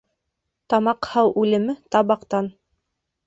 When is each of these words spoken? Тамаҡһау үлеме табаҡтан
Тамаҡһау 0.73 1.29
үлеме 1.43 1.75
табаҡтан 1.97 2.49